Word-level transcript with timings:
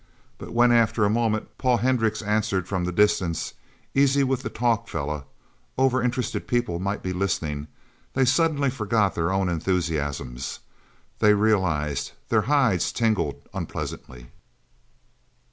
But 0.39 0.49
when, 0.51 0.71
after 0.71 1.05
a 1.05 1.11
moment, 1.11 1.59
Paul 1.59 1.77
Hendricks 1.77 2.23
answered 2.23 2.67
from 2.67 2.85
the 2.85 2.91
distance, 2.91 3.53
"Easy 3.93 4.23
with 4.23 4.41
the 4.41 4.49
talk, 4.49 4.87
fella 4.87 5.25
overinterested 5.77 6.47
people 6.47 6.79
might 6.79 7.03
be 7.03 7.13
listening," 7.13 7.67
they 8.15 8.25
suddenly 8.25 8.71
forgot 8.71 9.13
their 9.13 9.31
own 9.31 9.47
enthusiasms. 9.47 10.57
They 11.19 11.35
realized. 11.35 12.13
Their 12.29 12.41
hides 12.49 12.91
tingled 12.91 13.47
unpleasantly. 13.53 14.31